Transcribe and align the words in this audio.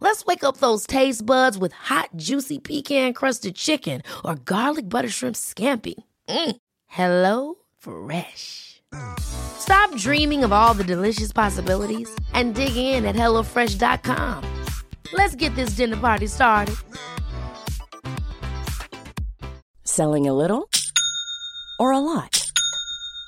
Let's 0.00 0.26
wake 0.26 0.44
up 0.44 0.58
those 0.58 0.86
taste 0.86 1.24
buds 1.24 1.56
with 1.56 1.72
hot, 1.72 2.10
juicy 2.16 2.58
pecan 2.58 3.14
crusted 3.14 3.56
chicken 3.56 4.02
or 4.24 4.34
garlic 4.36 4.88
butter 4.88 5.08
shrimp 5.08 5.36
scampi. 5.36 5.94
Mm. 6.28 6.56
Hello 6.86 7.54
Fresh. 7.78 8.82
Stop 9.18 9.94
dreaming 9.96 10.44
of 10.44 10.52
all 10.52 10.74
the 10.74 10.84
delicious 10.84 11.32
possibilities 11.32 12.14
and 12.32 12.54
dig 12.54 12.76
in 12.76 13.04
at 13.04 13.16
HelloFresh.com. 13.16 14.64
Let's 15.12 15.34
get 15.34 15.54
this 15.54 15.70
dinner 15.70 15.96
party 15.96 16.26
started. 16.26 16.76
Selling 19.84 20.26
a 20.28 20.34
little 20.34 20.68
or 21.78 21.92
a 21.92 22.00
lot? 22.00 22.52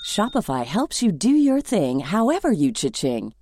Shopify 0.04 0.64
helps 0.66 1.02
you 1.02 1.12
do 1.12 1.30
your 1.30 1.60
thing 1.60 2.00
however 2.00 2.50
you 2.52 2.72
cha-ching. 2.72 3.32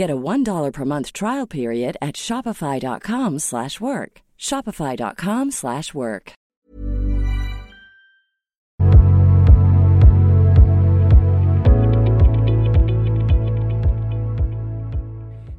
Get 0.00 0.08
a 0.08 0.16
$1 0.16 0.72
per 0.72 0.84
month 0.86 1.12
trial 1.12 1.46
period 1.46 1.94
at 2.00 2.14
shopify.com/work. 2.16 4.12
shopify.com/work. 4.48 6.32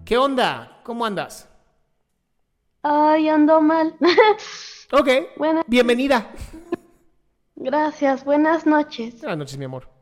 ¿Qué 0.06 0.18
onda? 0.18 0.82
¿Cómo 0.84 1.06
andas? 1.06 1.48
Ay, 2.82 3.30
ando 3.30 3.62
mal. 3.62 3.96
Ok. 4.92 5.08
Buenas- 5.38 5.66
Bienvenida. 5.68 6.32
Gracias, 7.56 8.26
buenas 8.26 8.66
noches. 8.66 9.22
Buenas 9.22 9.38
noches, 9.38 9.58
mi 9.60 9.66
amor. 9.66 10.01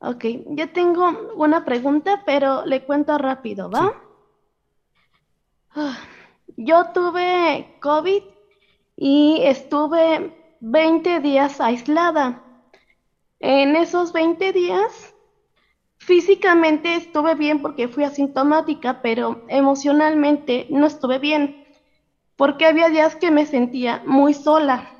Ok, 0.00 0.24
yo 0.48 0.72
tengo 0.72 1.08
una 1.36 1.64
pregunta, 1.64 2.22
pero 2.26 2.64
le 2.66 2.84
cuento 2.84 3.16
rápido, 3.18 3.70
¿va? 3.70 3.92
Ah, 5.74 5.98
Yo 6.56 6.92
tuve 6.92 7.78
COVID 7.80 8.22
y 8.96 9.40
estuve 9.42 10.56
20 10.60 11.20
días 11.20 11.60
aislada. 11.60 12.42
En 13.40 13.76
esos 13.76 14.12
20 14.12 14.52
días, 14.52 15.14
físicamente 15.98 16.96
estuve 16.96 17.34
bien 17.36 17.62
porque 17.62 17.88
fui 17.88 18.04
asintomática, 18.04 19.02
pero 19.02 19.44
emocionalmente 19.48 20.66
no 20.70 20.86
estuve 20.86 21.18
bien, 21.18 21.64
porque 22.36 22.66
había 22.66 22.90
días 22.90 23.16
que 23.16 23.30
me 23.30 23.46
sentía 23.46 24.02
muy 24.06 24.34
sola. 24.34 24.90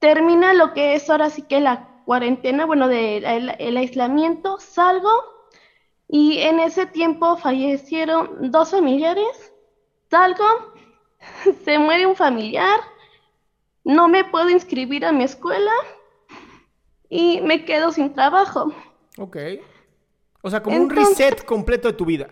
Termina 0.00 0.52
lo 0.52 0.72
que 0.72 0.94
es 0.96 1.08
ahora 1.08 1.30
sí 1.30 1.42
que 1.42 1.60
la 1.60 1.89
cuarentena, 2.04 2.66
bueno, 2.66 2.88
de, 2.88 3.18
el, 3.58 3.76
aislamiento, 3.76 4.58
salgo 4.58 5.10
y 6.08 6.38
en 6.38 6.60
ese 6.60 6.86
tiempo 6.86 7.36
fallecieron 7.36 8.50
dos 8.50 8.70
familiares, 8.70 9.54
salgo, 10.10 10.46
se 11.64 11.78
muere 11.78 12.06
un 12.06 12.16
familiar, 12.16 12.80
no 13.84 14.08
me 14.08 14.24
puedo 14.24 14.50
inscribir 14.50 15.04
a 15.04 15.12
mi 15.12 15.24
escuela 15.24 15.72
y 17.08 17.40
me 17.40 17.64
quedo 17.64 17.92
sin 17.92 18.12
trabajo. 18.12 18.72
Ok. 19.18 19.36
O 20.42 20.50
sea, 20.50 20.62
como 20.62 20.76
un 20.76 20.90
reset 20.90 21.44
completo 21.44 21.88
de 21.88 21.94
tu 21.94 22.04
vida. 22.04 22.30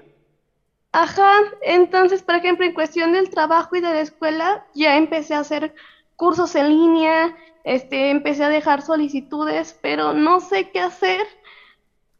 Ajá, 0.92 1.32
entonces, 1.60 2.22
por 2.22 2.34
ejemplo, 2.34 2.64
en 2.64 2.72
cuestión 2.72 3.12
del 3.12 3.28
trabajo 3.28 3.76
y 3.76 3.80
de 3.80 3.92
la 3.92 4.00
escuela, 4.00 4.66
ya 4.74 4.96
empecé 4.96 5.34
a 5.34 5.40
hacer 5.40 5.74
cursos 6.16 6.54
en 6.56 6.68
línea, 6.70 7.36
este, 7.74 8.10
empecé 8.10 8.44
a 8.44 8.48
dejar 8.48 8.82
solicitudes, 8.82 9.78
pero 9.82 10.12
no 10.12 10.40
sé 10.40 10.70
qué 10.70 10.80
hacer 10.80 11.26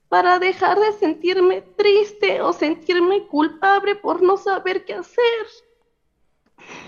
para 0.08 0.38
dejar 0.38 0.78
de 0.78 0.92
sentirme 0.92 1.62
triste 1.62 2.40
o 2.40 2.52
sentirme 2.52 3.26
culpable 3.26 3.96
por 3.96 4.22
no 4.22 4.36
saber 4.36 4.84
qué 4.84 4.94
hacer. 4.94 5.46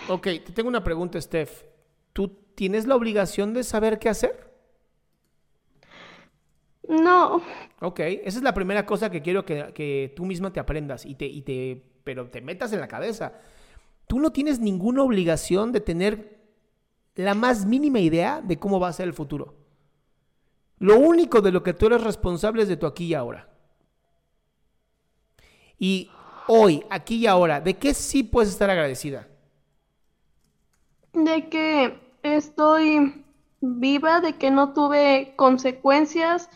Ok, 0.08 0.24
te 0.24 0.52
tengo 0.52 0.68
una 0.68 0.84
pregunta, 0.84 1.20
Steph. 1.20 1.64
¿Tú 2.12 2.28
tienes 2.54 2.86
la 2.86 2.96
obligación 2.96 3.54
de 3.54 3.64
saber 3.64 3.98
qué 3.98 4.08
hacer? 4.08 4.50
No, 6.88 7.42
Ok, 7.80 8.00
esa 8.00 8.38
es 8.38 8.42
la 8.42 8.52
primera 8.52 8.84
cosa 8.84 9.10
que 9.10 9.22
quiero 9.22 9.46
que, 9.46 9.72
que 9.74 10.12
tú 10.14 10.26
misma 10.26 10.52
te 10.52 10.60
aprendas 10.60 11.06
y 11.06 11.14
te, 11.14 11.24
y 11.24 11.40
te, 11.40 11.82
pero 12.04 12.28
te 12.28 12.42
metas 12.42 12.72
en 12.74 12.80
la 12.80 12.88
cabeza. 12.88 13.32
Tú 14.06 14.20
no 14.20 14.32
tienes 14.32 14.60
ninguna 14.60 15.02
obligación 15.02 15.72
de 15.72 15.80
tener 15.80 16.39
la 17.24 17.34
más 17.34 17.66
mínima 17.66 18.00
idea 18.00 18.40
de 18.42 18.58
cómo 18.58 18.80
va 18.80 18.88
a 18.88 18.92
ser 18.92 19.08
el 19.08 19.14
futuro. 19.14 19.54
Lo 20.80 20.98
único 20.98 21.40
de 21.42 21.52
lo 21.52 21.62
que 21.62 21.74
tú 21.74 21.86
eres 21.86 22.02
responsable 22.02 22.62
es 22.62 22.68
de 22.68 22.76
tu 22.76 22.86
aquí 22.86 23.04
y 23.04 23.14
ahora. 23.14 23.48
Y 25.78 26.10
hoy, 26.46 26.84
aquí 26.90 27.16
y 27.16 27.26
ahora, 27.26 27.60
¿de 27.60 27.74
qué 27.74 27.94
sí 27.94 28.22
puedes 28.22 28.50
estar 28.50 28.70
agradecida? 28.70 29.28
de 31.12 31.48
que 31.48 31.98
estoy 32.22 33.24
viva, 33.60 34.20
de 34.20 34.36
que 34.38 34.50
no 34.50 34.72
tuve 34.72 35.34
consecuencias, 35.36 36.48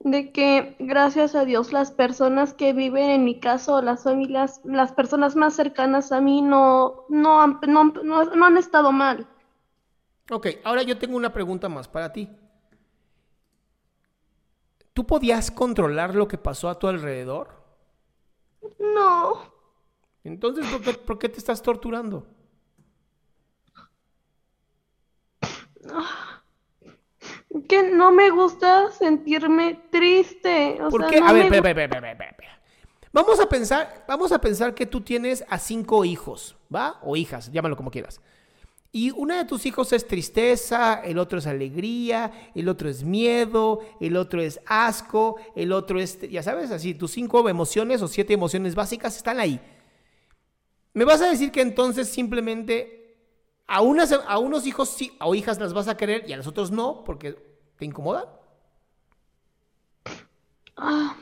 de 0.00 0.32
que 0.32 0.76
gracias 0.78 1.34
a 1.34 1.44
Dios 1.44 1.72
las 1.72 1.90
personas 1.90 2.54
que 2.54 2.72
viven 2.72 3.10
en 3.10 3.24
mi 3.24 3.40
caso, 3.40 3.80
las 3.82 4.04
familias, 4.04 4.60
las 4.64 4.92
personas 4.92 5.36
más 5.36 5.54
cercanas 5.54 6.12
a 6.12 6.20
mí 6.20 6.42
no, 6.42 7.04
no, 7.08 7.40
han- 7.42 7.60
no, 7.68 7.84
no- 7.84 8.24
no 8.24 8.44
han 8.46 8.56
estado 8.58 8.92
mal. 8.92 9.26
Ok, 10.30 10.46
ahora 10.64 10.82
yo 10.82 10.98
tengo 10.98 11.16
una 11.16 11.32
pregunta 11.32 11.68
más 11.70 11.88
para 11.88 12.12
ti. 12.12 12.28
¿Tú 14.94 15.06
podías 15.06 15.50
controlar 15.50 16.14
lo 16.14 16.26
que 16.26 16.38
pasó 16.38 16.68
a 16.70 16.78
tu 16.78 16.86
alrededor? 16.88 17.62
No, 18.78 19.42
Entonces, 20.24 20.66
¿por 20.66 20.82
qué, 20.82 20.94
por 20.94 21.18
qué 21.20 21.28
te 21.28 21.38
estás 21.38 21.62
torturando? 21.62 22.26
que 27.68 27.82
no 27.82 28.10
me 28.12 28.30
gusta 28.30 28.90
sentirme 28.90 29.74
triste, 29.90 30.80
o 30.82 30.88
¿Por 30.88 31.00
sea, 31.00 31.08
qué? 31.08 31.20
no 31.20 31.26
a 31.26 31.32
ver, 31.32 31.46
me 31.50 31.56
espera, 31.58 31.70
espera, 31.70 31.84
espera, 31.84 32.10
espera, 32.12 32.30
espera. 32.30 32.60
Vamos 33.12 33.38
a 33.40 33.48
pensar, 33.48 34.04
vamos 34.08 34.32
a 34.32 34.40
pensar 34.40 34.74
que 34.74 34.86
tú 34.86 35.00
tienes 35.00 35.44
a 35.48 35.58
cinco 35.58 36.04
hijos, 36.04 36.56
¿va? 36.74 36.98
O 37.02 37.16
hijas, 37.16 37.52
llámalo 37.52 37.76
como 37.76 37.90
quieras. 37.90 38.20
Y 38.96 39.10
uno 39.10 39.34
de 39.34 39.44
tus 39.44 39.66
hijos 39.66 39.92
es 39.92 40.06
tristeza, 40.06 41.00
el 41.02 41.18
otro 41.18 41.40
es 41.40 41.48
alegría, 41.48 42.52
el 42.54 42.68
otro 42.68 42.88
es 42.88 43.02
miedo, 43.02 43.80
el 43.98 44.16
otro 44.16 44.40
es 44.40 44.60
asco, 44.66 45.34
el 45.56 45.72
otro 45.72 45.98
es, 45.98 46.20
ya 46.30 46.44
sabes, 46.44 46.70
así, 46.70 46.94
tus 46.94 47.10
cinco 47.10 47.48
emociones 47.48 48.02
o 48.02 48.06
siete 48.06 48.34
emociones 48.34 48.76
básicas 48.76 49.16
están 49.16 49.40
ahí. 49.40 49.60
¿Me 50.92 51.04
vas 51.04 51.20
a 51.22 51.28
decir 51.28 51.50
que 51.50 51.60
entonces 51.60 52.08
simplemente 52.08 53.16
a, 53.66 53.80
unas, 53.80 54.12
a 54.12 54.38
unos 54.38 54.64
hijos 54.64 54.90
sí, 54.90 55.16
o 55.20 55.34
hijas 55.34 55.58
las 55.58 55.72
vas 55.72 55.88
a 55.88 55.96
querer 55.96 56.30
y 56.30 56.32
a 56.32 56.36
los 56.36 56.46
otros 56.46 56.70
no 56.70 57.02
porque 57.02 57.36
te 57.76 57.84
incomodan? 57.84 58.26
Ah, 60.76 61.16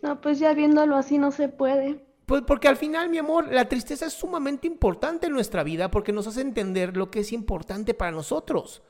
no, 0.00 0.18
pues 0.22 0.38
ya 0.38 0.54
viéndolo 0.54 0.96
así 0.96 1.18
no 1.18 1.30
se 1.30 1.50
puede. 1.50 2.07
Pues 2.28 2.42
porque 2.42 2.68
al 2.68 2.76
final, 2.76 3.08
mi 3.08 3.16
amor, 3.16 3.50
la 3.50 3.70
tristeza 3.70 4.04
es 4.04 4.12
sumamente 4.12 4.66
importante 4.66 5.28
en 5.28 5.32
nuestra 5.32 5.62
vida 5.62 5.90
porque 5.90 6.12
nos 6.12 6.26
hace 6.26 6.42
entender 6.42 6.94
lo 6.94 7.10
que 7.10 7.20
es 7.20 7.32
importante 7.32 7.94
para 7.94 8.12
nosotros. 8.12 8.82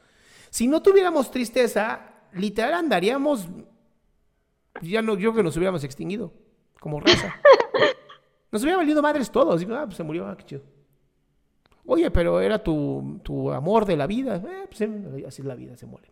Si 0.50 0.66
no 0.66 0.82
tuviéramos 0.82 1.30
tristeza, 1.30 2.00
literal 2.32 2.74
andaríamos, 2.74 3.46
ya 4.82 5.02
no, 5.02 5.12
yo 5.14 5.30
creo 5.30 5.34
que 5.34 5.42
nos 5.44 5.56
hubiéramos 5.56 5.84
extinguido 5.84 6.32
como 6.80 6.98
raza. 6.98 7.36
Nos 8.50 8.62
hubiera 8.62 8.78
valido 8.78 9.02
madres 9.02 9.30
todos. 9.30 9.60
Digo, 9.60 9.74
ah, 9.74 9.84
pues 9.84 9.98
se 9.98 10.02
murió, 10.02 10.26
ah, 10.26 10.34
qué 10.34 10.44
chido. 10.44 10.62
Oye, 11.84 12.10
pero 12.10 12.40
era 12.40 12.58
tu, 12.58 13.20
tu 13.22 13.52
amor 13.52 13.84
de 13.84 13.96
la 13.96 14.06
vida. 14.06 14.36
Eh, 14.36 14.66
pues 14.66 14.80
así 15.28 15.42
es 15.42 15.46
la 15.46 15.54
vida, 15.54 15.76
se 15.76 15.84
muere. 15.84 16.10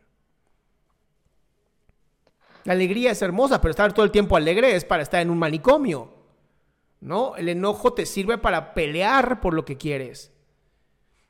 La 2.65 2.75
alegría 2.75 3.11
es 3.13 3.23
hermosa, 3.23 3.61
pero 3.61 3.71
estar 3.71 3.93
todo 3.95 4.05
el 4.05 4.13
tiempo 4.13 4.37
alegre 4.37 4.77
es 4.77 4.85
para 4.85 5.03
estar 5.03 5.23
en 5.23 5.31
un 5.31 5.39
manicomio. 5.39 6.16
¿No? 7.07 7.37
El 7.37 7.49
enojo 7.49 7.93
te 7.93 8.05
sirve 8.05 8.37
para 8.37 8.75
pelear 8.75 9.41
por 9.41 9.55
lo 9.55 9.65
que 9.65 9.77
quieres. 9.77 10.33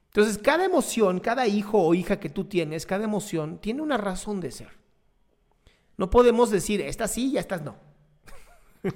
Entonces, 0.07 0.39
cada 0.39 0.65
emoción, 0.65 1.21
cada 1.21 1.47
hijo 1.47 1.79
o 1.83 1.93
hija 1.93 2.19
que 2.19 2.31
tú 2.31 2.47
tienes, 2.47 2.87
cada 2.87 3.05
emoción 3.05 3.59
tiene 3.59 3.83
una 3.83 3.99
razón 3.99 4.41
de 4.41 4.53
ser. 4.53 4.71
No 5.99 6.09
podemos 6.09 6.51
decir, 6.51 6.81
estas 6.81 7.11
sí 7.11 7.33
y 7.33 7.37
estas 7.37 7.61
no. 7.61 7.77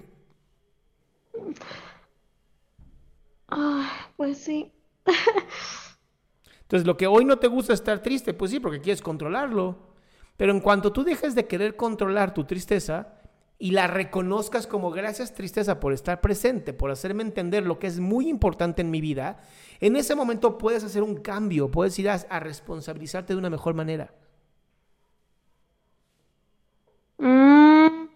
Ah, 3.53 4.13
pues 4.17 4.39
sí. 4.39 4.73
Entonces, 6.63 6.87
lo 6.87 6.97
que 6.97 7.09
hoy 7.09 7.27
no 7.27 7.39
te 7.39 7.49
gusta 7.49 7.75
es 7.75 7.81
estar 7.81 8.01
triste, 8.01 8.33
pues 8.33 8.53
sí, 8.53 8.59
porque 8.59 8.81
quieres 8.81 9.03
controlarlo. 9.03 9.93
Pero 10.39 10.53
en 10.53 10.61
cuanto 10.61 10.95
tú 10.95 11.05
dejes 11.05 11.35
de 11.35 11.47
querer 11.47 11.77
controlar 11.77 12.33
tu 12.33 12.45
tristeza 12.45 13.20
y 13.63 13.73
la 13.73 13.87
reconozcas 13.87 14.67
como 14.67 14.91
gracias 14.91 15.35
tristeza 15.35 15.81
por 15.81 15.93
estar 15.93 16.23
presente, 16.23 16.73
por 16.73 16.91
hacerme 16.91 17.23
entender 17.23 17.67
lo 17.67 17.79
que 17.79 17.87
es 17.89 18.01
muy 18.01 18.27
importante 18.27 18.81
en 18.81 18.91
mi 18.91 19.03
vida, 19.03 19.43
en 19.81 19.97
ese 19.97 20.15
momento 20.15 20.57
puedes 20.57 20.83
hacer 20.83 21.03
un 21.03 21.17
cambio, 21.17 21.71
puedes 21.71 21.97
ir 21.99 22.09
a, 22.09 22.15
a 22.15 22.41
responsabilizarte 22.41 23.35
de 23.35 23.39
una 23.39 23.51
mejor 23.51 23.75
manera. 23.75 24.15
Mm, 27.19 28.07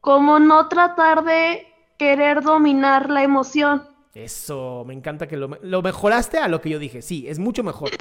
como 0.00 0.38
no 0.38 0.68
tratar 0.68 1.22
de 1.22 1.66
querer 1.98 2.42
dominar 2.42 3.10
la 3.10 3.22
emoción. 3.22 3.86
Eso, 4.14 4.84
me 4.86 4.94
encanta 4.94 5.28
que 5.28 5.36
lo, 5.36 5.58
lo 5.60 5.82
mejoraste 5.82 6.38
a 6.38 6.48
lo 6.48 6.62
que 6.62 6.70
yo 6.70 6.78
dije. 6.78 7.02
Sí, 7.02 7.28
es 7.28 7.38
mucho 7.38 7.62
mejor. 7.62 7.90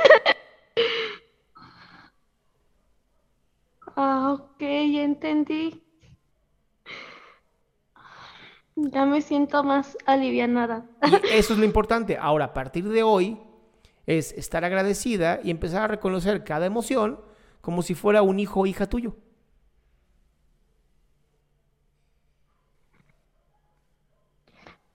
Ah, 3.97 4.31
ok, 4.31 4.59
ya 4.61 5.03
entendí. 5.03 5.83
Ya 8.89 9.05
me 9.05 9.21
siento 9.21 9.63
más 9.63 9.97
alivianada. 10.05 10.85
Y 11.03 11.15
eso 11.37 11.53
es 11.53 11.59
lo 11.59 11.65
importante. 11.65 12.17
Ahora, 12.19 12.45
a 12.45 12.53
partir 12.53 12.89
de 12.89 13.03
hoy, 13.03 13.37
es 14.05 14.31
estar 14.33 14.65
agradecida 14.65 15.39
y 15.43 15.51
empezar 15.51 15.83
a 15.83 15.87
reconocer 15.87 16.43
cada 16.43 16.65
emoción 16.65 17.19
como 17.61 17.83
si 17.83 17.93
fuera 17.93 18.23
un 18.23 18.39
hijo 18.39 18.61
o 18.61 18.65
hija 18.65 18.87
tuyo. 18.87 19.15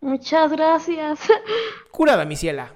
Muchas 0.01 0.53
gracias. 0.53 1.21
Curada, 1.91 2.25
mi 2.25 2.37
ciela. 2.37 2.76